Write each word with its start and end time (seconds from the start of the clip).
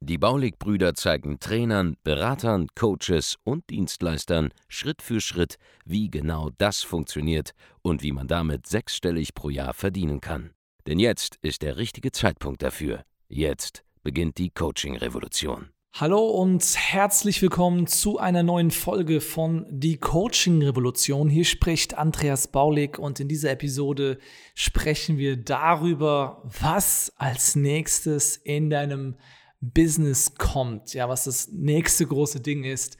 Die 0.00 0.18
Baulig-Brüder 0.18 0.94
zeigen 0.94 1.40
Trainern, 1.40 1.96
Beratern, 2.04 2.68
Coaches 2.74 3.36
und 3.44 3.68
Dienstleistern 3.70 4.50
Schritt 4.68 5.02
für 5.02 5.20
Schritt, 5.20 5.56
wie 5.84 6.10
genau 6.10 6.50
das 6.58 6.82
funktioniert 6.82 7.52
und 7.82 8.02
wie 8.02 8.12
man 8.12 8.28
damit 8.28 8.66
sechsstellig 8.66 9.34
pro 9.34 9.50
Jahr 9.50 9.74
verdienen 9.74 10.20
kann. 10.20 10.50
Denn 10.86 10.98
jetzt 10.98 11.36
ist 11.42 11.62
der 11.62 11.76
richtige 11.76 12.12
Zeitpunkt 12.12 12.62
dafür. 12.62 13.02
Jetzt 13.28 13.84
beginnt 14.02 14.38
die 14.38 14.50
Coaching-Revolution. 14.50 15.70
Hallo 15.94 16.28
und 16.28 16.64
herzlich 16.76 17.42
willkommen 17.42 17.88
zu 17.88 18.18
einer 18.18 18.44
neuen 18.44 18.70
Folge 18.70 19.20
von 19.20 19.66
Die 19.68 19.96
Coaching 19.96 20.62
Revolution. 20.62 21.28
Hier 21.28 21.44
spricht 21.44 21.98
Andreas 21.98 22.46
Baulig 22.46 22.98
und 22.98 23.18
in 23.18 23.26
dieser 23.26 23.50
Episode 23.50 24.18
sprechen 24.54 25.18
wir 25.18 25.36
darüber, 25.36 26.42
was 26.44 27.12
als 27.16 27.56
nächstes 27.56 28.36
in 28.36 28.70
deinem 28.70 29.16
Business 29.60 30.34
kommt, 30.34 30.94
ja, 30.94 31.08
was 31.08 31.24
das 31.24 31.48
nächste 31.48 32.06
große 32.06 32.40
Ding 32.40 32.64
ist, 32.64 32.96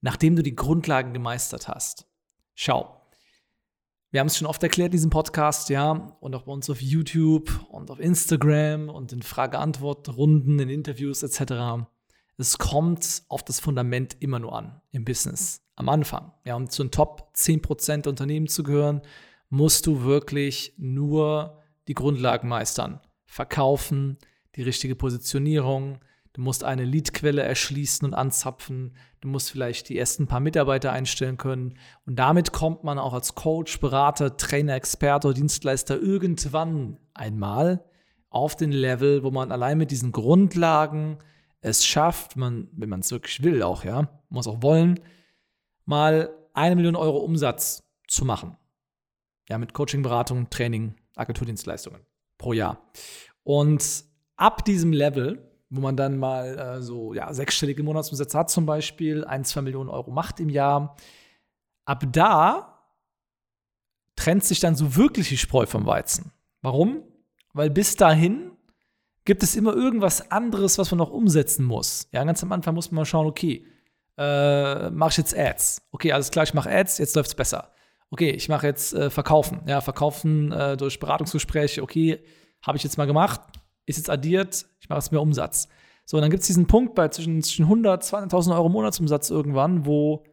nachdem 0.00 0.36
du 0.36 0.42
die 0.42 0.54
Grundlagen 0.54 1.12
gemeistert 1.12 1.68
hast. 1.68 2.06
Schau, 2.54 2.98
wir 4.10 4.20
haben 4.20 4.28
es 4.28 4.38
schon 4.38 4.46
oft 4.46 4.62
erklärt 4.62 4.88
in 4.88 4.92
diesem 4.92 5.10
Podcast, 5.10 5.68
ja, 5.68 5.90
und 6.20 6.34
auch 6.34 6.42
bei 6.42 6.52
uns 6.52 6.70
auf 6.70 6.80
YouTube 6.80 7.50
und 7.68 7.90
auf 7.90 8.00
Instagram 8.00 8.88
und 8.88 9.12
in 9.12 9.22
Frage-Antwort-Runden, 9.22 10.58
in 10.60 10.70
Interviews 10.70 11.22
etc. 11.22 11.84
Es 12.38 12.56
kommt 12.56 13.24
auf 13.28 13.42
das 13.42 13.60
Fundament 13.60 14.16
immer 14.20 14.38
nur 14.38 14.56
an 14.56 14.80
im 14.92 15.04
Business, 15.04 15.60
am 15.74 15.88
Anfang. 15.88 16.32
Ja, 16.44 16.54
um 16.54 16.70
zu 16.70 16.84
den 16.84 16.90
Top 16.90 17.32
10% 17.34 18.02
der 18.02 18.10
Unternehmen 18.10 18.46
zu 18.46 18.62
gehören, 18.62 19.02
musst 19.50 19.86
du 19.86 20.04
wirklich 20.04 20.74
nur 20.78 21.58
die 21.86 21.94
Grundlagen 21.94 22.48
meistern. 22.48 23.00
Verkaufen, 23.26 24.16
die 24.58 24.64
richtige 24.64 24.96
Positionierung, 24.96 26.00
du 26.32 26.40
musst 26.40 26.64
eine 26.64 26.84
Leadquelle 26.84 27.42
erschließen 27.42 28.06
und 28.06 28.12
anzapfen, 28.12 28.96
du 29.20 29.28
musst 29.28 29.52
vielleicht 29.52 29.88
die 29.88 29.96
ersten 29.96 30.26
paar 30.26 30.40
Mitarbeiter 30.40 30.92
einstellen 30.92 31.36
können 31.36 31.78
und 32.06 32.18
damit 32.18 32.52
kommt 32.52 32.82
man 32.82 32.98
auch 32.98 33.14
als 33.14 33.36
Coach, 33.36 33.78
Berater, 33.78 34.36
Trainer, 34.36 34.74
Experte 34.74 35.32
Dienstleister 35.32 35.98
irgendwann 35.98 36.98
einmal 37.14 37.84
auf 38.30 38.56
den 38.56 38.72
Level, 38.72 39.22
wo 39.22 39.30
man 39.30 39.52
allein 39.52 39.78
mit 39.78 39.92
diesen 39.92 40.10
Grundlagen 40.10 41.18
es 41.60 41.86
schafft, 41.86 42.36
man, 42.36 42.68
wenn 42.72 42.88
man 42.88 43.00
es 43.00 43.12
wirklich 43.12 43.42
will 43.44 43.62
auch, 43.62 43.84
ja, 43.84 44.08
muss 44.28 44.48
auch 44.48 44.60
wollen, 44.60 44.98
mal 45.84 46.30
eine 46.52 46.74
Million 46.74 46.96
Euro 46.96 47.18
Umsatz 47.18 47.84
zu 48.08 48.24
machen. 48.24 48.56
Ja, 49.48 49.56
mit 49.56 49.72
Coaching, 49.72 50.02
Beratung, 50.02 50.50
Training, 50.50 50.96
Agenturdienstleistungen 51.14 52.00
pro 52.38 52.52
Jahr. 52.52 52.90
Und 53.44 54.07
ab 54.38 54.64
diesem 54.64 54.92
Level, 54.92 55.44
wo 55.68 55.82
man 55.82 55.96
dann 55.96 56.16
mal 56.16 56.58
äh, 56.58 56.82
so 56.82 57.12
ja, 57.12 57.32
sechsstellige 57.34 57.82
Monatsumsätze 57.82 58.38
hat, 58.38 58.50
zum 58.50 58.64
Beispiel, 58.64 59.24
ein, 59.24 59.44
zwei 59.44 59.60
Millionen 59.60 59.90
Euro 59.90 60.10
macht 60.10 60.40
im 60.40 60.48
Jahr, 60.48 60.96
ab 61.84 62.04
da 62.10 62.78
trennt 64.16 64.44
sich 64.44 64.60
dann 64.60 64.74
so 64.74 64.96
wirklich 64.96 65.28
die 65.28 65.36
Spreu 65.36 65.66
vom 65.66 65.84
Weizen. 65.84 66.32
Warum? 66.62 67.02
Weil 67.52 67.70
bis 67.70 67.96
dahin 67.96 68.52
gibt 69.24 69.42
es 69.42 69.56
immer 69.56 69.74
irgendwas 69.74 70.30
anderes, 70.30 70.78
was 70.78 70.90
man 70.90 70.98
noch 70.98 71.10
umsetzen 71.10 71.64
muss. 71.64 72.08
Ja, 72.12 72.24
ganz 72.24 72.42
am 72.42 72.50
Anfang 72.52 72.74
muss 72.74 72.90
man 72.90 73.02
mal 73.02 73.04
schauen, 73.04 73.26
okay, 73.26 73.66
äh, 74.16 74.90
mache 74.90 75.10
ich 75.10 75.16
jetzt 75.18 75.36
Ads? 75.36 75.82
Okay, 75.92 76.12
alles 76.12 76.30
klar, 76.30 76.44
ich 76.44 76.54
mache 76.54 76.70
Ads, 76.70 76.98
jetzt 76.98 77.14
läuft 77.14 77.28
es 77.28 77.34
besser. 77.34 77.72
Okay, 78.10 78.30
ich 78.30 78.48
mache 78.48 78.66
jetzt 78.66 78.94
äh, 78.94 79.10
Verkaufen. 79.10 79.60
Ja, 79.66 79.80
Verkaufen 79.80 80.50
äh, 80.50 80.76
durch 80.76 80.98
Beratungsgespräche, 80.98 81.82
okay, 81.82 82.24
habe 82.62 82.78
ich 82.78 82.82
jetzt 82.82 82.96
mal 82.96 83.06
gemacht, 83.06 83.40
ist 83.88 83.96
jetzt 83.96 84.10
addiert, 84.10 84.66
ich 84.80 84.88
mache 84.88 84.98
jetzt 84.98 85.12
mehr 85.12 85.22
Umsatz. 85.22 85.68
So, 86.04 86.16
und 86.16 86.22
dann 86.22 86.30
gibt 86.30 86.40
es 86.40 86.46
diesen 86.46 86.66
Punkt 86.66 86.94
bei 86.94 87.08
zwischen, 87.08 87.42
zwischen 87.42 87.64
100, 87.64 88.02
200.000 88.02 88.54
Euro 88.54 88.68
Monatsumsatz 88.68 89.30
irgendwann, 89.30 89.84
wo 89.84 90.24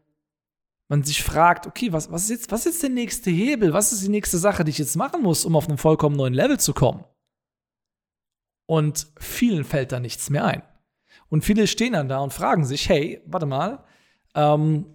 man 0.88 1.04
sich 1.04 1.24
fragt, 1.24 1.68
okay, 1.68 1.92
was, 1.92 2.12
was, 2.12 2.24
ist 2.24 2.30
jetzt, 2.30 2.52
was 2.52 2.62
ist 2.62 2.74
jetzt 2.74 2.84
der 2.84 2.90
nächste 2.92 3.32
Hebel? 3.32 3.74
Was 3.74 3.92
ist 3.92 4.04
die 4.04 4.10
nächste 4.10 4.38
Sache, 4.38 4.64
die 4.64 4.70
ich 4.70 4.78
jetzt 4.78 4.96
machen 4.96 5.22
muss, 5.22 5.46
um 5.46 5.56
auf 5.56 5.68
einen 5.68 5.78
vollkommen 5.78 6.16
neuen 6.16 6.34
Level 6.34 6.60
zu 6.60 6.74
kommen? 6.74 7.04
Und 8.68 9.08
vielen 9.20 9.64
fällt 9.64 9.92
da 9.92 10.00
nichts 10.00 10.30
mehr 10.30 10.46
ein. 10.46 10.64
Und 11.30 11.44
viele 11.44 11.68
stehen 11.68 11.94
dann 11.94 12.08
da 12.08 12.20
und 12.20 12.34
fragen 12.34 12.66
sich, 12.66 12.88
hey, 12.88 13.22
warte 13.26 13.46
mal, 13.46 13.84
ähm, 14.36 14.86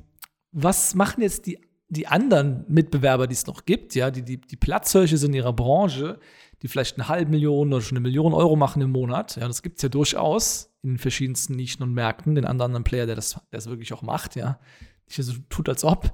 was 0.53 0.94
machen 0.94 1.22
jetzt 1.22 1.47
die, 1.47 1.59
die 1.88 2.06
anderen 2.06 2.65
Mitbewerber, 2.69 3.27
die 3.27 3.34
es 3.34 3.47
noch 3.47 3.65
gibt, 3.65 3.94
ja, 3.94 4.10
die, 4.10 4.22
die, 4.22 4.41
die 4.41 4.56
Platzhirsche 4.56 5.19
sind 5.19 5.31
in 5.31 5.38
ihrer 5.38 5.53
Branche, 5.53 6.19
die 6.62 6.69
vielleicht 6.69 6.97
eine 6.97 7.09
halbe 7.09 7.31
Million 7.31 7.72
oder 7.72 7.82
schon 7.82 7.97
eine 7.97 8.03
Million 8.03 8.34
Euro 8.34 8.56
machen 8.56 8.82
im 8.82 8.91
Monat. 8.91 9.37
Ja, 9.37 9.47
das 9.47 9.62
gibt 9.62 9.76
es 9.76 9.82
ja 9.82 9.88
durchaus 9.88 10.75
in 10.82 10.98
verschiedensten 10.98 11.56
Nischen 11.56 11.82
und 11.82 11.93
Märkten, 11.93 12.34
den 12.34 12.44
anderen 12.44 12.84
Player, 12.84 13.06
der 13.06 13.16
das, 13.16 13.32
der 13.32 13.41
das 13.50 13.66
wirklich 13.66 13.93
auch 13.93 14.03
macht, 14.03 14.37
ja. 14.37 14.59
Nicht 15.06 15.26
so 15.26 15.32
tut, 15.48 15.69
als 15.69 15.84
ob. 15.84 16.12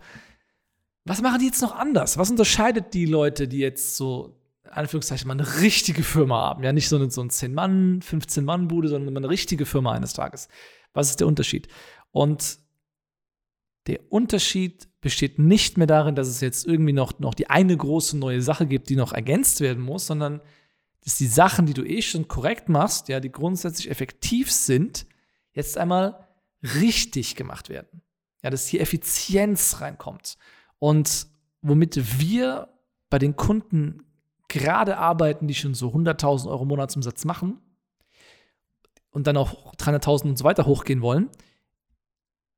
Was 1.05 1.23
machen 1.23 1.39
die 1.41 1.47
jetzt 1.47 1.63
noch 1.63 1.77
anders? 1.77 2.19
Was 2.19 2.31
unterscheidet 2.31 2.95
die 2.95 3.07
Leute, 3.07 3.47
die 3.47 3.59
jetzt 3.59 3.97
so, 3.97 4.41
Anführungszeichen, 4.71 5.29
mal 5.29 5.35
eine 5.35 5.61
richtige 5.61 6.03
Firma 6.03 6.41
haben? 6.41 6.65
Ja, 6.65 6.73
nicht 6.73 6.89
so 6.89 6.97
eine, 6.97 7.11
so 7.11 7.21
ein 7.21 7.31
10-Mann, 7.31 8.01
15-Mann-Bude, 8.01 8.89
sondern 8.89 9.13
mal 9.13 9.21
eine 9.21 9.29
richtige 9.29 9.67
Firma 9.67 9.93
eines 9.93 10.15
Tages. 10.15 10.49
Was 10.93 11.11
ist 11.11 11.21
der 11.21 11.27
Unterschied? 11.27 11.69
Und 12.11 12.59
der 13.87 14.01
Unterschied 14.11 14.89
besteht 15.07 15.39
nicht 15.39 15.79
mehr 15.79 15.87
darin, 15.87 16.17
dass 16.17 16.27
es 16.27 16.41
jetzt 16.41 16.67
irgendwie 16.67 16.93
noch, 16.93 17.21
noch 17.21 17.35
die 17.35 17.49
eine 17.49 17.77
große 17.77 18.19
neue 18.19 18.43
Sache 18.43 18.67
gibt, 18.67 18.89
die 18.89 18.97
noch 18.97 19.13
ergänzt 19.13 19.61
werden 19.61 19.81
muss, 19.81 20.09
sondern 20.09 20.41
dass 21.05 21.17
die 21.17 21.29
Sachen, 21.29 21.65
die 21.65 21.75
du 21.75 21.85
eh 21.85 22.03
schon 22.03 22.27
korrekt 22.27 22.69
machst, 22.69 23.07
ja, 23.07 23.21
die 23.21 23.31
grundsätzlich 23.31 23.89
effektiv 23.89 24.51
sind, 24.51 25.07
jetzt 25.53 25.79
einmal 25.79 26.27
richtig 26.61 27.37
gemacht 27.37 27.69
werden. 27.69 28.03
Ja, 28.43 28.51
dass 28.51 28.67
hier 28.67 28.81
Effizienz 28.81 29.81
reinkommt. 29.81 30.39
Und 30.81 31.29
womit 31.63 32.19
wir 32.19 32.69
bei 33.09 33.21
den 33.21 33.37
Kunden 33.37 34.03
gerade 34.49 34.99
arbeiten, 34.99 35.47
die 35.47 35.55
schon 35.55 35.75
so 35.75 35.91
100.000 35.91 36.49
Euro 36.49 36.65
Monatsumsatz 36.65 37.25
machen 37.25 37.61
und 39.11 39.29
dann 39.29 39.37
auch 39.37 39.73
300.000 39.77 40.31
und 40.31 40.37
so 40.37 40.43
weiter 40.43 40.67
hochgehen 40.67 41.01
wollen, 41.01 41.31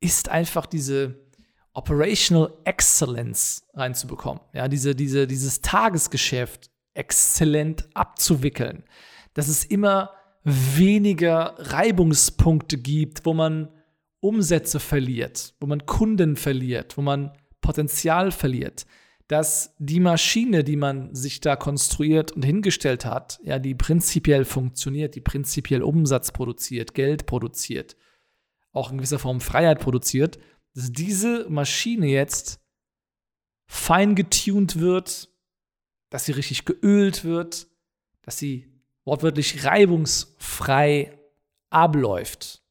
ist 0.00 0.30
einfach 0.30 0.64
diese 0.64 1.27
Operational 1.72 2.52
Excellence 2.64 3.66
reinzubekommen. 3.74 4.40
Ja, 4.52 4.68
diese, 4.68 4.94
diese, 4.94 5.26
dieses 5.26 5.60
Tagesgeschäft 5.60 6.70
exzellent 6.94 7.88
abzuwickeln. 7.94 8.84
Dass 9.34 9.48
es 9.48 9.64
immer 9.64 10.10
weniger 10.44 11.54
Reibungspunkte 11.58 12.78
gibt, 12.78 13.24
wo 13.24 13.34
man 13.34 13.68
Umsätze 14.20 14.80
verliert, 14.80 15.54
wo 15.60 15.66
man 15.66 15.86
Kunden 15.86 16.36
verliert, 16.36 16.96
wo 16.96 17.02
man 17.02 17.32
Potenzial 17.60 18.32
verliert. 18.32 18.86
Dass 19.28 19.74
die 19.78 20.00
Maschine, 20.00 20.64
die 20.64 20.76
man 20.76 21.14
sich 21.14 21.40
da 21.40 21.54
konstruiert 21.54 22.32
und 22.32 22.44
hingestellt 22.44 23.04
hat, 23.04 23.38
ja, 23.44 23.58
die 23.58 23.74
prinzipiell 23.74 24.44
funktioniert, 24.44 25.14
die 25.14 25.20
prinzipiell 25.20 25.82
Umsatz 25.82 26.32
produziert, 26.32 26.94
Geld 26.94 27.26
produziert, 27.26 27.96
auch 28.72 28.90
in 28.90 28.98
gewisser 28.98 29.18
Form 29.18 29.40
Freiheit 29.40 29.80
produziert, 29.80 30.38
dass 30.74 30.92
diese 30.92 31.48
Maschine 31.48 32.06
jetzt 32.06 32.60
fein 33.66 34.14
getuned 34.14 34.78
wird, 34.80 35.28
dass 36.10 36.24
sie 36.24 36.32
richtig 36.32 36.64
geölt 36.64 37.24
wird, 37.24 37.68
dass 38.22 38.38
sie 38.38 38.66
wortwörtlich 39.04 39.64
reibungsfrei 39.64 41.18
abläuft. 41.70 42.62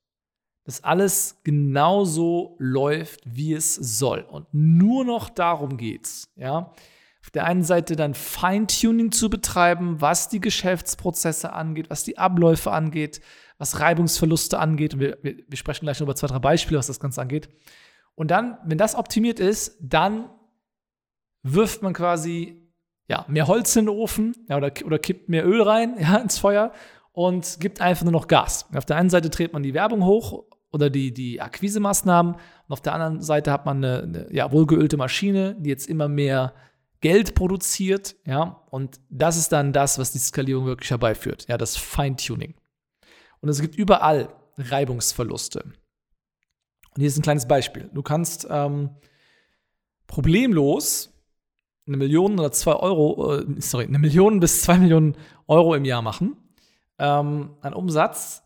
Dass 0.64 0.84
alles 0.84 1.38
genauso 1.44 2.56
läuft, 2.60 3.22
wie 3.26 3.54
es 3.54 3.74
soll. 3.74 4.22
Und 4.22 4.48
nur 4.54 5.06
noch 5.06 5.30
darum 5.30 5.78
geht's, 5.78 6.30
ja. 6.36 6.74
Auf 7.28 7.32
der 7.32 7.46
einen 7.46 7.64
Seite 7.64 7.98
dann 7.98 8.14
Feintuning 8.14 9.12
zu 9.12 9.30
betreiben, 9.30 10.00
was 10.00 10.30
die 10.30 10.40
Geschäftsprozesse 10.40 11.52
angeht, 11.52 11.90
was 11.90 12.06
die 12.06 12.18
Abläufe 12.18 12.72
angeht, 12.72 13.20
was 13.58 13.82
Reibungsverluste 13.82 14.58
angeht. 14.58 14.94
Und 14.94 15.02
wir, 15.02 15.18
wir, 15.24 15.36
wir 15.46 15.58
sprechen 15.58 15.84
gleich 15.84 16.00
noch 16.00 16.06
über 16.06 16.16
zwei, 16.16 16.28
drei 16.28 16.40
Beispiele, 16.40 16.80
was 16.80 16.88
das 16.88 17.02
Ganze 17.02 17.22
angeht. 17.22 17.50
Und 18.16 18.32
dann, 18.32 18.58
wenn 18.64 18.78
das 18.78 18.96
optimiert 18.96 19.42
ist, 19.42 19.78
dann 19.82 20.30
wirft 21.44 21.82
man 21.82 21.92
quasi 21.92 22.72
ja, 23.10 23.26
mehr 23.28 23.48
Holz 23.48 23.76
in 23.76 23.88
den 23.88 23.96
Ofen 23.96 24.34
ja, 24.48 24.56
oder, 24.56 24.72
oder 24.86 24.98
kippt 24.98 25.28
mehr 25.28 25.46
Öl 25.46 25.62
rein 25.62 25.98
ja, 26.00 26.16
ins 26.16 26.38
Feuer 26.38 26.72
und 27.12 27.58
gibt 27.60 27.82
einfach 27.82 28.06
nur 28.06 28.14
noch 28.14 28.30
Gas. 28.30 28.70
Auf 28.74 28.86
der 28.86 28.96
einen 28.96 29.10
Seite 29.10 29.30
dreht 29.30 29.52
man 29.52 29.64
die 29.64 29.74
Werbung 29.74 30.06
hoch 30.06 30.46
oder 30.72 30.90
die, 30.90 31.14
die 31.14 31.42
Akquisemaßnahmen 31.42 32.36
und 32.36 32.72
auf 32.72 32.80
der 32.80 32.94
anderen 32.94 33.22
Seite 33.22 33.52
hat 33.52 33.66
man 33.66 33.84
eine, 33.84 34.04
eine 34.04 34.34
ja, 34.34 34.50
wohlgeölte 34.50 34.96
Maschine, 34.96 35.58
die 35.60 35.70
jetzt 35.70 35.90
immer 35.90 36.08
mehr 36.08 36.54
Geld 37.02 37.36
produziert, 37.36 38.16
ja, 38.26 38.64
und 38.72 39.00
das 39.10 39.38
ist 39.38 39.52
dann 39.52 39.74
das, 39.74 40.00
was 40.00 40.12
die 40.12 40.20
Skalierung 40.20 40.66
wirklich 40.66 40.90
herbeiführt, 40.90 41.48
ja, 41.48 41.58
das 41.58 41.78
Feintuning. 41.78 42.56
Und 43.40 43.50
es 43.50 43.62
gibt 43.62 43.76
überall 43.76 44.34
Reibungsverluste. 44.58 45.64
Und 45.64 47.02
hier 47.02 47.08
ist 47.08 47.18
ein 47.18 47.24
kleines 47.24 47.48
Beispiel. 47.48 47.90
Du 47.94 48.02
kannst 48.02 48.48
ähm, 48.50 48.90
problemlos 50.08 51.14
eine 51.86 51.98
Million 51.98 52.40
oder 52.40 52.52
zwei 52.52 52.74
Euro, 52.74 53.36
äh, 53.36 53.62
sorry, 53.62 53.86
eine 53.86 54.00
Million 54.00 54.40
bis 54.40 54.64
zwei 54.64 54.78
Millionen 54.78 55.16
Euro 55.48 55.76
im 55.76 55.86
Jahr 55.86 56.02
machen 56.02 56.36
ähm, 57.00 57.56
an 57.62 57.74
Umsatz, 57.74 58.44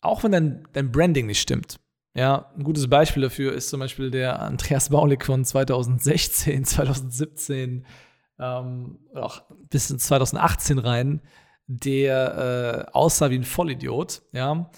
auch 0.00 0.22
wenn 0.22 0.32
dein, 0.32 0.68
dein 0.72 0.92
Branding 0.92 1.26
nicht 1.26 1.40
stimmt. 1.40 1.80
Ja, 2.16 2.52
ein 2.56 2.62
gutes 2.62 2.88
Beispiel 2.88 3.24
dafür 3.24 3.54
ist 3.54 3.70
zum 3.70 3.80
Beispiel 3.80 4.12
der 4.12 4.40
Andreas 4.40 4.90
Baulig 4.90 5.24
von 5.24 5.44
2016, 5.44 6.64
2017, 6.64 7.84
ähm, 8.38 9.00
auch 9.14 9.42
bis 9.68 9.90
in 9.90 9.98
2018 9.98 10.78
rein, 10.78 11.20
der 11.66 12.86
äh, 12.88 12.92
aussah 12.92 13.30
wie 13.30 13.38
ein 13.38 13.42
Vollidiot, 13.42 14.22
ja, 14.32 14.70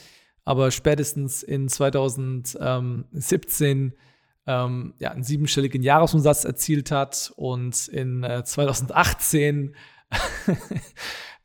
aber 0.44 0.70
spätestens 0.70 1.42
in 1.42 1.68
2017 1.68 3.92
ähm, 4.46 4.94
ja, 4.98 5.10
einen 5.10 5.24
siebenstelligen 5.24 5.82
Jahresumsatz 5.82 6.44
erzielt 6.44 6.90
hat 6.90 7.32
und 7.36 7.88
in 7.88 8.22
äh, 8.22 8.44
2018 8.44 9.74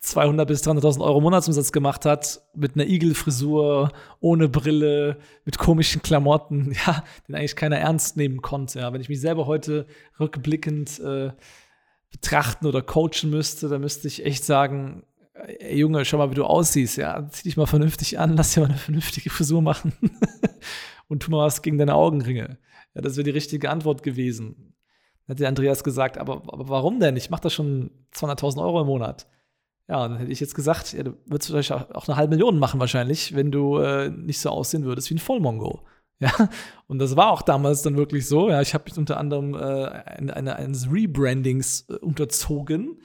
200 0.01 0.47
bis 0.47 0.63
300.000 0.63 1.01
Euro 1.01 1.21
Monatsumsatz 1.21 1.71
gemacht 1.71 2.05
hat, 2.05 2.41
mit 2.55 2.75
einer 2.75 2.87
Igelfrisur, 2.87 3.91
ohne 4.19 4.49
Brille, 4.49 5.17
mit 5.45 5.59
komischen 5.59 6.01
Klamotten, 6.01 6.75
ja, 6.85 7.03
den 7.27 7.35
eigentlich 7.35 7.55
keiner 7.55 7.77
ernst 7.77 8.17
nehmen 8.17 8.41
konnte. 8.41 8.79
Ja. 8.79 8.93
Wenn 8.93 9.01
ich 9.01 9.09
mich 9.09 9.21
selber 9.21 9.45
heute 9.45 9.85
rückblickend 10.19 10.99
äh, 10.99 11.31
betrachten 12.09 12.65
oder 12.65 12.81
coachen 12.81 13.29
müsste, 13.29 13.69
dann 13.69 13.81
müsste 13.81 14.07
ich 14.07 14.25
echt 14.25 14.43
sagen, 14.43 15.03
ey 15.33 15.77
Junge, 15.77 16.03
schau 16.03 16.17
mal, 16.17 16.31
wie 16.31 16.35
du 16.35 16.45
aussiehst, 16.45 16.97
ja, 16.97 17.27
zieh 17.29 17.43
dich 17.43 17.57
mal 17.57 17.67
vernünftig 17.67 18.17
an, 18.17 18.33
lass 18.37 18.53
dir 18.53 18.61
mal 18.61 18.69
eine 18.69 18.77
vernünftige 18.77 19.29
Frisur 19.29 19.61
machen 19.61 19.93
und 21.07 21.21
tu 21.21 21.31
mal 21.31 21.45
was 21.45 21.61
gegen 21.61 21.77
deine 21.77 21.93
Augenringe. 21.93 22.57
Ja, 22.95 23.01
das 23.01 23.17
wäre 23.17 23.23
die 23.23 23.29
richtige 23.29 23.69
Antwort 23.69 24.01
gewesen. 24.01 24.73
Dann 25.27 25.35
hat 25.35 25.39
der 25.39 25.47
Andreas 25.47 25.83
gesagt, 25.83 26.17
aber, 26.17 26.41
aber 26.47 26.69
warum 26.69 26.99
denn? 26.99 27.15
Ich 27.15 27.29
mache 27.29 27.43
das 27.43 27.53
schon 27.53 27.91
200.000 28.15 28.61
Euro 28.63 28.81
im 28.81 28.87
Monat. 28.87 29.27
Ja, 29.91 30.07
dann 30.07 30.19
hätte 30.19 30.31
ich 30.31 30.39
jetzt 30.39 30.55
gesagt, 30.55 30.93
ja, 30.93 31.03
du 31.03 31.17
würdest 31.25 31.49
vielleicht 31.49 31.73
auch 31.73 32.07
eine 32.07 32.15
halbe 32.15 32.37
Million 32.37 32.57
machen 32.57 32.79
wahrscheinlich, 32.79 33.35
wenn 33.35 33.51
du 33.51 33.77
äh, 33.79 34.09
nicht 34.09 34.39
so 34.39 34.49
aussehen 34.49 34.85
würdest 34.85 35.09
wie 35.09 35.15
ein 35.15 35.19
Vollmongo. 35.19 35.81
Ja, 36.21 36.31
und 36.87 36.99
das 36.99 37.17
war 37.17 37.29
auch 37.31 37.41
damals 37.41 37.81
dann 37.81 37.97
wirklich 37.97 38.25
so. 38.25 38.49
Ja, 38.49 38.61
ich 38.61 38.73
habe 38.73 38.85
mich 38.85 38.97
unter 38.97 39.17
anderem 39.17 39.53
äh, 39.53 39.57
eine, 39.57 40.33
eine, 40.33 40.55
eines 40.55 40.89
Rebrandings 40.89 41.89
äh, 41.89 41.95
unterzogen, 41.95 43.01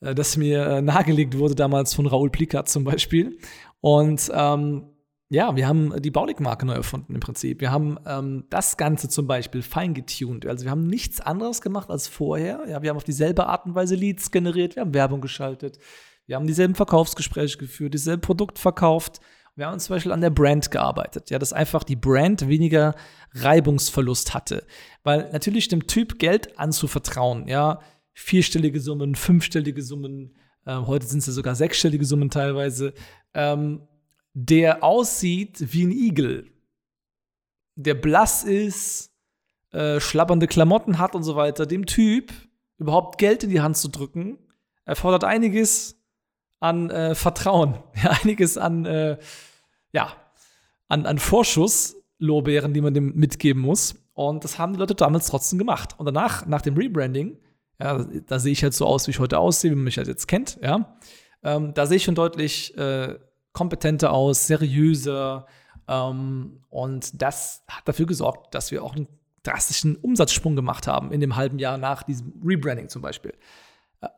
äh, 0.00 0.14
das 0.14 0.38
mir 0.38 0.64
äh, 0.64 0.80
nahegelegt 0.80 1.36
wurde 1.36 1.56
damals 1.56 1.92
von 1.92 2.06
Raoul 2.06 2.30
Plikat 2.30 2.70
zum 2.70 2.84
Beispiel. 2.84 3.36
Und 3.82 4.30
ähm, 4.32 4.84
ja, 5.28 5.56
wir 5.56 5.68
haben 5.68 6.00
die 6.00 6.10
Baulig-Marke 6.10 6.64
neu 6.64 6.72
erfunden 6.72 7.14
im 7.14 7.20
Prinzip. 7.20 7.60
Wir 7.60 7.70
haben 7.70 7.98
ähm, 8.06 8.44
das 8.48 8.78
Ganze 8.78 9.10
zum 9.10 9.26
Beispiel 9.26 9.60
fein 9.60 9.92
getuned. 9.92 10.46
Also 10.46 10.64
wir 10.64 10.70
haben 10.70 10.86
nichts 10.86 11.20
anderes 11.20 11.60
gemacht 11.60 11.90
als 11.90 12.08
vorher. 12.08 12.62
Ja, 12.66 12.80
wir 12.80 12.88
haben 12.88 12.96
auf 12.96 13.04
dieselbe 13.04 13.46
Art 13.46 13.66
und 13.66 13.74
Weise 13.74 13.94
Leads 13.94 14.30
generiert, 14.30 14.76
wir 14.76 14.80
haben 14.80 14.94
Werbung 14.94 15.20
geschaltet, 15.20 15.78
wir 16.26 16.36
haben 16.36 16.46
dieselben 16.46 16.74
Verkaufsgespräche 16.74 17.58
geführt, 17.58 17.94
dieselben 17.94 18.22
Produkt 18.22 18.58
verkauft. 18.58 19.20
Wir 19.56 19.66
haben 19.66 19.78
zum 19.78 19.94
Beispiel 19.94 20.12
an 20.12 20.20
der 20.20 20.30
Brand 20.30 20.70
gearbeitet, 20.70 21.30
ja, 21.30 21.38
dass 21.38 21.52
einfach 21.52 21.84
die 21.84 21.96
Brand 21.96 22.48
weniger 22.48 22.94
Reibungsverlust 23.34 24.34
hatte. 24.34 24.66
Weil 25.02 25.30
natürlich 25.32 25.68
dem 25.68 25.86
Typ 25.86 26.18
Geld 26.18 26.58
anzuvertrauen, 26.58 27.46
ja, 27.46 27.80
vierstellige 28.14 28.80
Summen, 28.80 29.14
fünfstellige 29.14 29.82
Summen, 29.82 30.34
äh, 30.66 30.74
heute 30.74 31.06
sind 31.06 31.18
es 31.18 31.26
ja 31.26 31.32
sogar 31.32 31.54
sechsstellige 31.54 32.04
Summen 32.04 32.30
teilweise, 32.30 32.94
ähm, 33.34 33.86
der 34.32 34.82
aussieht 34.82 35.72
wie 35.72 35.84
ein 35.84 35.92
Igel, 35.92 36.50
der 37.76 37.94
blass 37.94 38.44
ist, 38.44 39.12
äh, 39.72 40.00
schlappernde 40.00 40.46
Klamotten 40.46 40.98
hat 40.98 41.14
und 41.14 41.22
so 41.22 41.36
weiter, 41.36 41.66
dem 41.66 41.86
Typ 41.86 42.32
überhaupt 42.78 43.18
Geld 43.18 43.44
in 43.44 43.50
die 43.50 43.60
Hand 43.60 43.76
zu 43.76 43.88
drücken, 43.88 44.38
erfordert 44.84 45.24
einiges 45.24 46.03
an 46.64 46.88
äh, 46.88 47.14
Vertrauen, 47.14 47.74
einiges 48.22 48.56
an, 48.56 48.86
äh, 48.86 49.18
ja, 49.92 50.12
an, 50.88 51.04
an 51.04 51.18
Vorschusslorbeeren, 51.18 52.72
die 52.72 52.80
man 52.80 52.94
dem 52.94 53.14
mitgeben 53.14 53.60
muss. 53.60 53.96
Und 54.14 54.44
das 54.44 54.58
haben 54.58 54.72
die 54.72 54.78
Leute 54.78 54.94
damals 54.94 55.26
trotzdem 55.26 55.58
gemacht. 55.58 55.94
Und 55.98 56.06
danach, 56.06 56.46
nach 56.46 56.62
dem 56.62 56.74
Rebranding, 56.74 57.38
ja, 57.78 58.02
da 58.26 58.38
sehe 58.38 58.52
ich 58.52 58.62
halt 58.62 58.72
so 58.72 58.86
aus, 58.86 59.06
wie 59.06 59.10
ich 59.10 59.18
heute 59.18 59.38
aussehe, 59.38 59.72
wie 59.72 59.74
man 59.74 59.84
mich 59.84 59.98
halt 59.98 60.08
jetzt 60.08 60.26
kennt, 60.26 60.58
ja. 60.62 60.96
Ähm, 61.42 61.74
da 61.74 61.84
sehe 61.84 61.98
ich 61.98 62.04
schon 62.04 62.14
deutlich 62.14 62.74
äh, 62.78 63.18
kompetenter 63.52 64.12
aus, 64.12 64.46
seriöser. 64.46 65.46
Ähm, 65.86 66.62
und 66.70 67.20
das 67.20 67.62
hat 67.68 67.86
dafür 67.86 68.06
gesorgt, 68.06 68.54
dass 68.54 68.70
wir 68.70 68.82
auch 68.82 68.96
einen 68.96 69.08
drastischen 69.42 69.96
Umsatzsprung 69.96 70.56
gemacht 70.56 70.86
haben 70.86 71.12
in 71.12 71.20
dem 71.20 71.36
halben 71.36 71.58
Jahr 71.58 71.76
nach 71.76 72.04
diesem 72.04 72.32
Rebranding 72.42 72.88
zum 72.88 73.02
Beispiel. 73.02 73.34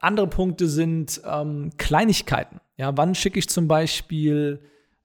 Andere 0.00 0.26
Punkte 0.26 0.68
sind 0.68 1.20
ähm, 1.24 1.70
Kleinigkeiten. 1.76 2.60
Ja, 2.76 2.96
wann 2.96 3.14
schicke 3.14 3.38
ich 3.38 3.48
zum 3.48 3.68
Beispiel 3.68 4.60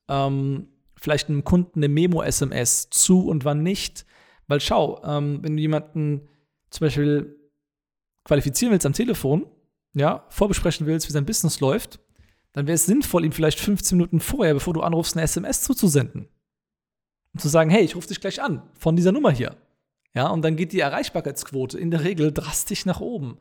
ähm, 0.07 0.67
vielleicht 0.95 1.29
einem 1.29 1.43
Kunden 1.43 1.79
eine 1.79 1.87
Memo-SMS 1.87 2.89
zu 2.89 3.27
und 3.27 3.45
wann 3.45 3.63
nicht? 3.63 4.05
Weil 4.47 4.59
schau, 4.59 5.01
ähm, 5.03 5.39
wenn 5.41 5.55
du 5.55 5.61
jemanden 5.61 6.27
zum 6.69 6.85
Beispiel 6.85 7.37
qualifizieren 8.23 8.71
willst 8.71 8.85
am 8.85 8.93
Telefon, 8.93 9.45
ja, 9.93 10.25
vorbesprechen 10.29 10.85
willst, 10.85 11.07
wie 11.07 11.13
sein 11.13 11.25
Business 11.25 11.59
läuft, 11.59 11.99
dann 12.53 12.67
wäre 12.67 12.75
es 12.75 12.85
sinnvoll, 12.85 13.25
ihm 13.25 13.31
vielleicht 13.31 13.59
15 13.59 13.97
Minuten 13.97 14.19
vorher, 14.19 14.53
bevor 14.53 14.73
du 14.73 14.81
anrufst, 14.81 15.15
eine 15.15 15.23
SMS 15.23 15.61
zuzusenden. 15.61 16.27
Und 17.33 17.39
zu 17.39 17.47
sagen, 17.47 17.69
hey, 17.69 17.83
ich 17.83 17.95
rufe 17.95 18.09
dich 18.09 18.19
gleich 18.19 18.41
an, 18.41 18.61
von 18.77 18.95
dieser 18.95 19.13
Nummer 19.13 19.31
hier. 19.31 19.55
Ja, 20.13 20.27
und 20.27 20.41
dann 20.41 20.57
geht 20.57 20.73
die 20.73 20.81
Erreichbarkeitsquote 20.81 21.79
in 21.79 21.91
der 21.91 22.03
Regel 22.03 22.33
drastisch 22.33 22.85
nach 22.85 22.99
oben 22.99 23.37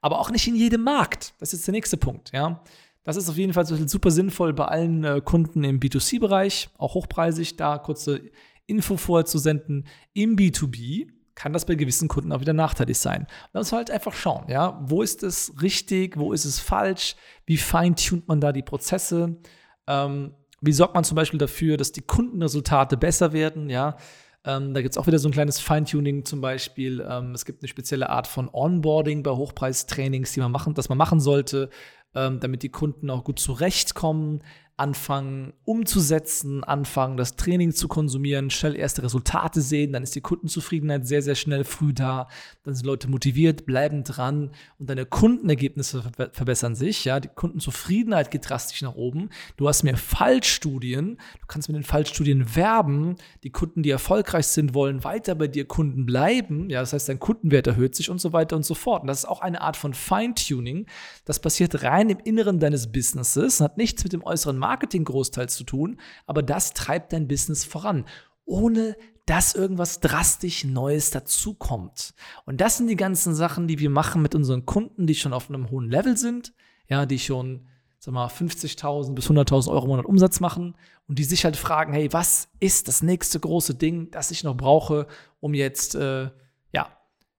aber 0.00 0.18
auch 0.18 0.30
nicht 0.30 0.46
in 0.46 0.56
jedem 0.56 0.82
Markt. 0.82 1.34
Das 1.38 1.52
ist 1.52 1.66
der 1.66 1.72
nächste 1.72 1.96
Punkt, 1.96 2.32
ja. 2.32 2.62
Das 3.02 3.16
ist 3.16 3.28
auf 3.28 3.36
jeden 3.36 3.54
Fall 3.54 3.64
super 3.64 4.10
sinnvoll 4.10 4.52
bei 4.52 4.66
allen 4.66 5.04
äh, 5.04 5.20
Kunden 5.24 5.64
im 5.64 5.80
B2C-Bereich, 5.80 6.68
auch 6.76 6.94
hochpreisig, 6.94 7.56
da 7.56 7.78
kurze 7.78 8.20
Info 8.66 8.96
vorher 8.96 9.24
zu 9.24 9.38
senden. 9.38 9.86
Im 10.12 10.36
B2B 10.36 11.08
kann 11.34 11.54
das 11.54 11.64
bei 11.64 11.74
gewissen 11.74 12.08
Kunden 12.08 12.32
auch 12.32 12.40
wieder 12.40 12.52
nachteilig 12.52 12.98
sein. 12.98 13.26
Man 13.52 13.62
muss 13.62 13.72
halt 13.72 13.90
einfach 13.90 14.12
schauen, 14.12 14.44
ja, 14.48 14.78
wo 14.84 15.00
ist 15.00 15.22
es 15.22 15.54
richtig, 15.62 16.18
wo 16.18 16.34
ist 16.34 16.44
es 16.44 16.60
falsch, 16.60 17.16
wie 17.46 17.56
feintunt 17.56 18.28
man 18.28 18.40
da 18.40 18.52
die 18.52 18.62
Prozesse, 18.62 19.38
ähm, 19.86 20.34
wie 20.60 20.72
sorgt 20.72 20.94
man 20.94 21.04
zum 21.04 21.16
Beispiel 21.16 21.38
dafür, 21.38 21.78
dass 21.78 21.92
die 21.92 22.02
Kundenresultate 22.02 22.98
besser 22.98 23.32
werden, 23.32 23.70
ja. 23.70 23.96
Ähm, 24.44 24.72
da 24.72 24.80
gibt 24.80 24.92
es 24.94 24.98
auch 24.98 25.06
wieder 25.06 25.18
so 25.18 25.28
ein 25.28 25.32
kleines 25.32 25.60
Feintuning 25.60 26.24
zum 26.24 26.40
Beispiel. 26.40 27.04
Ähm, 27.06 27.32
es 27.32 27.44
gibt 27.44 27.62
eine 27.62 27.68
spezielle 27.68 28.08
Art 28.08 28.26
von 28.26 28.48
Onboarding 28.50 29.22
bei 29.22 29.30
Hochpreistrainings, 29.30 30.32
die 30.32 30.40
man 30.40 30.52
machen, 30.52 30.74
das 30.74 30.88
man 30.88 30.98
machen 30.98 31.20
sollte, 31.20 31.68
ähm, 32.14 32.40
damit 32.40 32.62
die 32.62 32.70
Kunden 32.70 33.10
auch 33.10 33.24
gut 33.24 33.38
zurechtkommen 33.38 34.42
anfangen 34.80 35.52
umzusetzen, 35.64 36.64
anfangen 36.64 37.18
das 37.18 37.36
Training 37.36 37.72
zu 37.72 37.86
konsumieren, 37.86 38.48
schnell 38.48 38.74
erste 38.74 39.02
Resultate 39.02 39.60
sehen, 39.60 39.92
dann 39.92 40.02
ist 40.02 40.14
die 40.14 40.22
Kundenzufriedenheit 40.22 41.06
sehr, 41.06 41.20
sehr 41.20 41.34
schnell 41.34 41.64
früh 41.64 41.92
da, 41.92 42.28
dann 42.62 42.74
sind 42.74 42.86
Leute 42.86 43.10
motiviert, 43.10 43.66
bleiben 43.66 44.04
dran 44.04 44.52
und 44.78 44.88
deine 44.88 45.04
Kundenergebnisse 45.04 46.02
verbessern 46.32 46.74
sich, 46.74 47.04
ja, 47.04 47.20
die 47.20 47.28
Kundenzufriedenheit 47.28 48.30
geht 48.30 48.48
drastisch 48.48 48.80
nach 48.80 48.94
oben, 48.94 49.28
du 49.58 49.68
hast 49.68 49.82
mehr 49.82 49.98
Fallstudien, 49.98 51.18
du 51.40 51.46
kannst 51.46 51.68
mit 51.68 51.76
den 51.76 51.84
Fallstudien 51.84 52.56
werben, 52.56 53.16
die 53.44 53.50
Kunden, 53.50 53.82
die 53.82 53.90
erfolgreich 53.90 54.46
sind, 54.46 54.72
wollen 54.72 55.04
weiter 55.04 55.34
bei 55.34 55.46
dir 55.46 55.66
Kunden 55.66 56.06
bleiben, 56.06 56.70
ja, 56.70 56.80
das 56.80 56.94
heißt, 56.94 57.10
dein 57.10 57.20
Kundenwert 57.20 57.66
erhöht 57.66 57.94
sich 57.94 58.08
und 58.08 58.18
so 58.18 58.32
weiter 58.32 58.56
und 58.56 58.64
so 58.64 58.74
fort. 58.74 59.02
Und 59.02 59.08
das 59.08 59.18
ist 59.18 59.28
auch 59.28 59.42
eine 59.42 59.60
Art 59.60 59.76
von 59.76 59.92
Feintuning, 59.92 60.86
das 61.26 61.38
passiert 61.38 61.82
rein 61.82 62.08
im 62.08 62.18
Inneren 62.18 62.60
deines 62.60 62.90
Businesses, 62.90 63.60
hat 63.60 63.76
nichts 63.76 64.02
mit 64.04 64.14
dem 64.14 64.24
äußeren 64.24 64.56
Markt 64.56 64.69
Marketing 64.70 65.04
großteils 65.04 65.56
zu 65.56 65.64
tun, 65.64 65.98
aber 66.26 66.44
das 66.44 66.74
treibt 66.74 67.12
dein 67.12 67.26
Business 67.26 67.64
voran, 67.64 68.04
ohne 68.44 68.96
dass 69.26 69.56
irgendwas 69.56 69.98
drastisch 69.98 70.62
Neues 70.64 71.10
dazukommt. 71.10 72.14
Und 72.46 72.60
das 72.60 72.76
sind 72.76 72.86
die 72.86 72.96
ganzen 72.96 73.34
Sachen, 73.34 73.66
die 73.66 73.80
wir 73.80 73.90
machen 73.90 74.22
mit 74.22 74.36
unseren 74.36 74.66
Kunden, 74.66 75.08
die 75.08 75.16
schon 75.16 75.32
auf 75.32 75.48
einem 75.48 75.70
hohen 75.70 75.90
Level 75.90 76.16
sind, 76.16 76.52
ja, 76.88 77.04
die 77.04 77.18
schon 77.18 77.66
sag 77.98 78.14
mal 78.14 78.28
50.000 78.28 79.14
bis 79.14 79.28
100.000 79.28 79.70
Euro 79.70 79.84
im 79.84 79.90
Monat 79.90 80.06
Umsatz 80.06 80.38
machen 80.38 80.76
und 81.08 81.18
die 81.18 81.24
sich 81.24 81.44
halt 81.44 81.56
fragen, 81.56 81.92
hey, 81.92 82.12
was 82.12 82.48
ist 82.60 82.86
das 82.86 83.02
nächste 83.02 83.40
große 83.40 83.74
Ding, 83.74 84.10
das 84.12 84.30
ich 84.30 84.44
noch 84.44 84.56
brauche, 84.56 85.08
um 85.40 85.52
jetzt 85.52 85.96
äh, 85.96 86.30
ja 86.72 86.86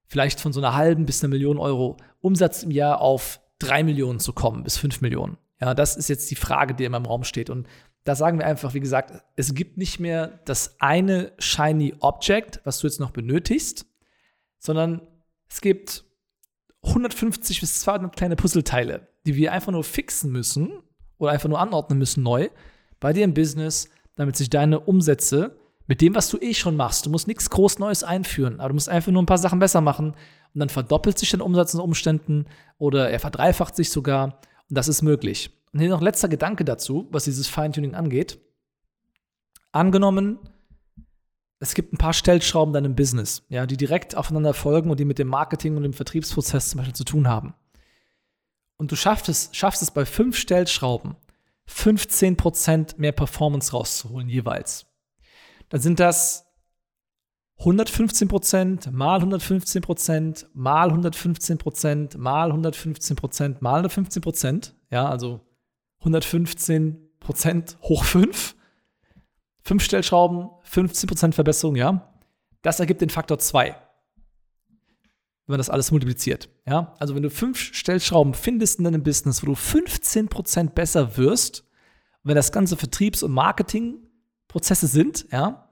vielleicht 0.07 0.41
von 0.41 0.51
so 0.51 0.59
einer 0.59 0.75
halben 0.75 1.05
bis 1.05 1.23
einer 1.23 1.29
Million 1.29 1.57
Euro 1.57 1.95
Umsatz 2.19 2.63
im 2.63 2.71
Jahr 2.71 3.00
auf 3.00 3.39
drei 3.57 3.83
Millionen 3.83 4.19
zu 4.19 4.33
kommen 4.33 4.63
bis 4.63 4.77
fünf 4.77 5.01
Millionen. 5.01 5.38
Ja, 5.61 5.73
das 5.75 5.95
ist 5.95 6.09
jetzt 6.09 6.29
die 6.31 6.35
Frage, 6.35 6.73
die 6.73 6.85
immer 6.85 6.97
im 6.97 7.05
Raum 7.05 7.23
steht. 7.23 7.49
Und 7.49 7.67
da 8.03 8.15
sagen 8.15 8.39
wir 8.39 8.47
einfach, 8.47 8.73
wie 8.73 8.79
gesagt, 8.79 9.23
es 9.35 9.53
gibt 9.53 9.77
nicht 9.77 9.99
mehr 9.99 10.39
das 10.45 10.75
eine 10.79 11.33
shiny 11.37 11.93
Object, 11.99 12.61
was 12.63 12.79
du 12.79 12.87
jetzt 12.87 12.99
noch 12.99 13.11
benötigst, 13.11 13.85
sondern 14.57 15.01
es 15.49 15.61
gibt 15.61 16.03
150 16.83 17.61
bis 17.61 17.81
200 17.81 18.15
kleine 18.15 18.35
Puzzleteile, 18.35 19.07
die 19.25 19.35
wir 19.35 19.51
einfach 19.51 19.71
nur 19.71 19.83
fixen 19.83 20.31
müssen 20.31 20.71
oder 21.19 21.31
einfach 21.31 21.49
nur 21.49 21.59
anordnen 21.59 21.99
müssen 21.99 22.23
neu 22.23 22.49
bei 22.99 23.13
dir 23.13 23.23
im 23.23 23.35
Business, 23.35 23.89
damit 24.15 24.35
sich 24.35 24.49
deine 24.49 24.79
Umsätze 24.79 25.59
mit 25.87 26.01
dem, 26.01 26.15
was 26.15 26.29
du 26.29 26.37
eh 26.39 26.53
schon 26.53 26.75
machst, 26.75 27.05
du 27.05 27.09
musst 27.09 27.27
nichts 27.27 27.49
groß 27.49 27.79
Neues 27.79 28.03
einführen, 28.03 28.59
aber 28.59 28.69
du 28.69 28.75
musst 28.75 28.89
einfach 28.89 29.11
nur 29.11 29.21
ein 29.21 29.27
paar 29.27 29.37
Sachen 29.37 29.59
besser 29.59 29.81
machen 29.81 30.11
und 30.53 30.59
dann 30.59 30.69
verdoppelt 30.69 31.19
sich 31.19 31.31
dein 31.31 31.41
Umsatz 31.41 31.73
in 31.73 31.79
Umständen 31.79 32.45
oder 32.77 33.09
er 33.09 33.19
verdreifacht 33.19 33.75
sich 33.75 33.91
sogar 33.91 34.39
das 34.77 34.87
ist 34.87 35.01
möglich. 35.01 35.51
Und 35.73 35.79
hier 35.79 35.89
noch 35.89 36.01
letzter 36.01 36.27
Gedanke 36.27 36.65
dazu, 36.65 37.07
was 37.11 37.25
dieses 37.25 37.47
Feintuning 37.47 37.95
angeht. 37.95 38.39
Angenommen, 39.71 40.39
es 41.59 41.75
gibt 41.75 41.93
ein 41.93 41.97
paar 41.97 42.13
Stellschrauben 42.13 42.75
in 42.75 42.83
deinem 42.83 42.95
Business, 42.95 43.43
ja, 43.49 43.65
die 43.65 43.77
direkt 43.77 44.15
aufeinander 44.15 44.53
folgen 44.53 44.89
und 44.89 44.99
die 44.99 45.05
mit 45.05 45.19
dem 45.19 45.27
Marketing 45.27 45.77
und 45.77 45.83
dem 45.83 45.93
Vertriebsprozess 45.93 46.69
zum 46.69 46.79
Beispiel 46.79 46.95
zu 46.95 47.05
tun 47.05 47.27
haben. 47.27 47.53
Und 48.77 48.91
du 48.91 48.95
schaffst 48.95 49.29
es, 49.29 49.49
schaffst 49.53 49.81
es 49.81 49.91
bei 49.91 50.05
fünf 50.05 50.37
Stellschrauben, 50.37 51.15
15% 51.69 52.95
mehr 52.97 53.11
Performance 53.11 53.71
rauszuholen 53.71 54.27
jeweils. 54.27 54.87
Dann 55.69 55.81
sind 55.81 55.99
das 55.99 56.50
115% 57.61 58.91
mal 58.91 59.21
115% 59.21 60.47
mal 60.53 60.91
115% 60.91 62.17
mal 62.17 62.51
115% 62.51 63.57
mal 63.59 63.85
115%, 63.85 64.73
ja, 64.89 65.07
also 65.07 65.41
115% 66.03 67.77
hoch 67.81 68.03
5 68.03 68.55
Fünf 69.63 69.83
Stellschrauben, 69.83 70.49
15% 70.69 71.33
Verbesserung, 71.33 71.75
ja. 71.75 72.11
Das 72.61 72.79
ergibt 72.79 73.01
den 73.01 73.09
Faktor 73.09 73.37
2. 73.37 73.67
Wenn 73.69 73.75
man 75.53 75.57
das 75.57 75.69
alles 75.69 75.91
multipliziert. 75.91 76.49
Ja? 76.67 76.95
Also 76.99 77.15
wenn 77.15 77.23
du 77.23 77.29
fünf 77.29 77.59
Stellschrauben 77.59 78.33
findest 78.33 78.79
in 78.79 78.85
deinem 78.85 79.03
Business, 79.03 79.41
wo 79.41 79.47
du 79.47 79.53
15% 79.53 80.69
besser 80.69 81.17
wirst, 81.17 81.67
wenn 82.23 82.35
das 82.35 82.51
ganze 82.51 82.77
Vertriebs- 82.77 83.23
und 83.23 83.31
Marketingprozesse 83.31 84.87
sind, 84.87 85.27
ja, 85.31 85.70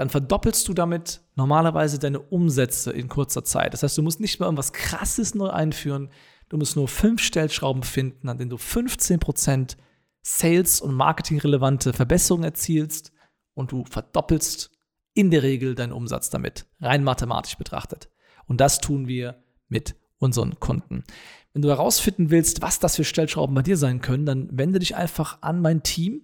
dann 0.00 0.08
verdoppelst 0.08 0.66
du 0.66 0.72
damit 0.72 1.20
normalerweise 1.34 1.98
deine 1.98 2.20
Umsätze 2.20 2.90
in 2.90 3.08
kurzer 3.08 3.44
Zeit. 3.44 3.74
Das 3.74 3.82
heißt, 3.82 3.98
du 3.98 4.02
musst 4.02 4.18
nicht 4.18 4.40
mehr 4.40 4.46
irgendwas 4.46 4.72
Krasses 4.72 5.34
neu 5.34 5.50
einführen. 5.50 6.08
Du 6.48 6.56
musst 6.56 6.74
nur 6.74 6.88
fünf 6.88 7.20
Stellschrauben 7.20 7.82
finden, 7.82 8.30
an 8.30 8.38
denen 8.38 8.48
du 8.48 8.56
15% 8.56 9.76
Sales- 10.22 10.80
und 10.80 10.94
Marketing-relevante 10.94 11.92
Verbesserungen 11.92 12.44
erzielst 12.44 13.12
und 13.52 13.72
du 13.72 13.84
verdoppelst 13.84 14.70
in 15.12 15.30
der 15.30 15.42
Regel 15.42 15.74
deinen 15.74 15.92
Umsatz 15.92 16.30
damit, 16.30 16.64
rein 16.80 17.04
mathematisch 17.04 17.58
betrachtet. 17.58 18.08
Und 18.46 18.62
das 18.62 18.78
tun 18.78 19.06
wir 19.06 19.44
mit 19.68 19.96
unseren 20.16 20.58
Kunden. 20.60 21.04
Wenn 21.52 21.60
du 21.60 21.68
herausfinden 21.68 22.30
willst, 22.30 22.62
was 22.62 22.78
das 22.78 22.96
für 22.96 23.04
Stellschrauben 23.04 23.54
bei 23.54 23.60
dir 23.60 23.76
sein 23.76 24.00
können, 24.00 24.24
dann 24.24 24.48
wende 24.50 24.78
dich 24.78 24.96
einfach 24.96 25.42
an 25.42 25.60
mein 25.60 25.82
Team. 25.82 26.22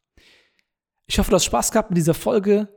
Ich 1.06 1.20
hoffe, 1.20 1.30
du 1.30 1.36
hast 1.36 1.46
Spaß 1.46 1.72
gehabt 1.72 1.90
mit 1.90 1.98
dieser 1.98 2.14
Folge. 2.14 2.70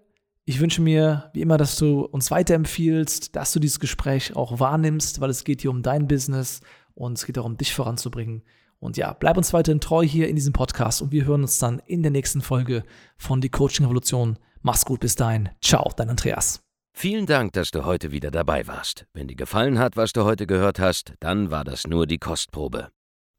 Ich 0.49 0.61
wünsche 0.61 0.81
mir, 0.81 1.29
wie 1.33 1.41
immer, 1.41 1.57
dass 1.57 1.77
du 1.77 2.03
uns 2.03 2.31
weiterempfiehlst, 2.31 3.35
dass 3.35 3.53
du 3.53 3.59
dieses 3.59 3.81
Gespräch 3.81 4.37
auch 4.37 4.61
wahrnimmst, 4.61 5.21
weil 5.21 5.29
es 5.29 5.43
geht 5.43 5.63
hier 5.63 5.71
um 5.71 5.83
dein 5.83 6.07
Business 6.07 6.61
und 6.95 7.19
es 7.19 7.27
geht 7.27 7.37
darum, 7.37 7.57
dich 7.57 7.75
voranzubringen. 7.75 8.43
Und 8.79 8.97
ja, 8.97 9.13
bleib 9.13 9.37
uns 9.37 9.53
weiterhin 9.53 9.81
treu 9.81 10.07
hier 10.07 10.29
in 10.29 10.37
diesem 10.37 10.53
Podcast 10.53 11.03
und 11.03 11.11
wir 11.11 11.25
hören 11.25 11.43
uns 11.43 11.59
dann 11.59 11.81
in 11.87 12.03
der 12.03 12.13
nächsten 12.13 12.43
Folge 12.43 12.85
von 13.19 13.41
Die 13.41 13.49
Coaching 13.49 13.87
Revolution 13.87 14.39
Mach's 14.63 14.85
gut 14.85 15.01
bis 15.01 15.17
dahin. 15.17 15.49
Ciao, 15.61 15.93
dein 15.97 16.11
Andreas. 16.11 16.61
Vielen 16.93 17.27
Dank, 17.27 17.53
dass 17.53 17.71
du 17.73 17.85
heute 17.85 18.11
wieder 18.11 18.31
dabei 18.31 18.67
warst. 18.67 19.07
Wenn 19.13 19.29
dir 19.29 19.37
gefallen 19.37 19.79
hat, 19.79 19.97
was 19.97 20.13
du 20.13 20.25
heute 20.25 20.47
gehört 20.47 20.79
hast, 20.79 21.15
dann 21.21 21.51
war 21.51 21.65
das 21.65 21.87
nur 21.87 22.07
die 22.07 22.19
Kostprobe. 22.19 22.91